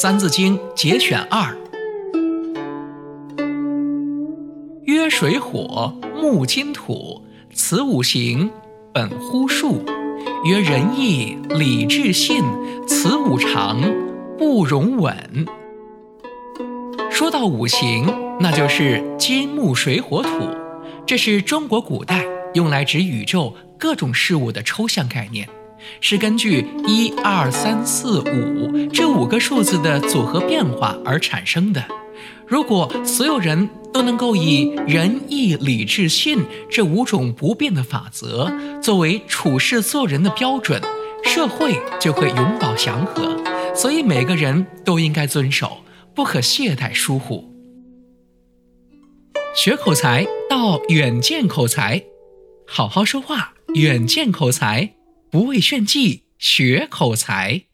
[0.00, 1.58] 三字经》节选二：
[4.84, 7.20] 曰水火木金土，
[7.52, 8.48] 此五行
[8.94, 9.84] 本乎数。
[10.44, 12.44] 曰仁义礼智信，
[12.86, 13.80] 此五常
[14.38, 15.44] 不容紊。
[17.10, 18.06] 说到五行，
[18.38, 20.48] 那就是金木水火土，
[21.04, 25.48] 这是中国古代用来指宇宙各种事物的抽象概念，
[26.00, 31.84] 是根据一二三四五这五个数字的组合变化而产生的。
[32.46, 36.38] 如果所有人都能够以仁义礼智信
[36.70, 38.50] 这五种不变的法则
[38.82, 40.80] 作为处事做人的标准，
[41.24, 43.36] 社会就会永保祥和。
[43.74, 45.78] 所以每个人都应该遵守。
[46.14, 47.48] 不可懈怠疏忽。
[49.54, 52.02] 学口才到远见口才，
[52.66, 54.94] 好好说话，远见口才，
[55.30, 57.67] 不为炫技，学口才。